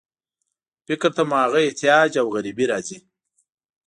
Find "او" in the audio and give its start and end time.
2.21-2.27